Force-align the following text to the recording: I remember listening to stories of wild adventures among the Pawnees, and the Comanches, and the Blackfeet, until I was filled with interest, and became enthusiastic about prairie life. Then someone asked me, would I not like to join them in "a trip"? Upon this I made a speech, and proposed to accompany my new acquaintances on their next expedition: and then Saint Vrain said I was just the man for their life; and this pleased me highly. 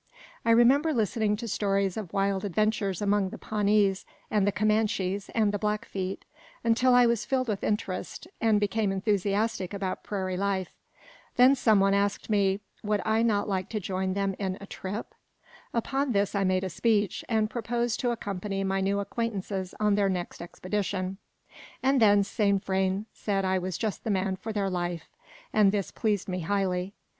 I 0.43 0.49
remember 0.49 0.95
listening 0.95 1.35
to 1.35 1.47
stories 1.47 1.95
of 1.95 2.11
wild 2.11 2.43
adventures 2.43 3.03
among 3.03 3.29
the 3.29 3.37
Pawnees, 3.37 4.03
and 4.31 4.47
the 4.47 4.51
Comanches, 4.51 5.29
and 5.35 5.51
the 5.53 5.59
Blackfeet, 5.59 6.25
until 6.63 6.95
I 6.95 7.05
was 7.05 7.23
filled 7.23 7.47
with 7.47 7.63
interest, 7.63 8.27
and 8.41 8.59
became 8.59 8.91
enthusiastic 8.91 9.75
about 9.75 10.01
prairie 10.03 10.37
life. 10.37 10.73
Then 11.35 11.53
someone 11.53 11.93
asked 11.93 12.31
me, 12.31 12.61
would 12.83 13.03
I 13.05 13.21
not 13.21 13.47
like 13.47 13.69
to 13.69 13.79
join 13.79 14.15
them 14.15 14.33
in 14.39 14.57
"a 14.59 14.65
trip"? 14.65 15.13
Upon 15.71 16.13
this 16.13 16.33
I 16.33 16.43
made 16.45 16.63
a 16.63 16.69
speech, 16.71 17.23
and 17.29 17.47
proposed 17.47 17.99
to 17.99 18.09
accompany 18.09 18.63
my 18.63 18.81
new 18.81 18.99
acquaintances 19.01 19.75
on 19.79 19.93
their 19.93 20.09
next 20.09 20.41
expedition: 20.41 21.19
and 21.83 22.01
then 22.01 22.23
Saint 22.23 22.65
Vrain 22.65 23.05
said 23.13 23.45
I 23.45 23.59
was 23.59 23.77
just 23.77 24.03
the 24.03 24.09
man 24.09 24.35
for 24.35 24.51
their 24.51 24.67
life; 24.67 25.07
and 25.53 25.71
this 25.71 25.91
pleased 25.91 26.27
me 26.27 26.39
highly. 26.39 26.95